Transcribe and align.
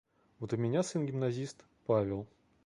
Вот 0.39 0.51
у 0.53 0.57
меня 0.57 0.81
сын 0.81 1.05
гимназист– 1.05 1.63
Павел 1.85 2.25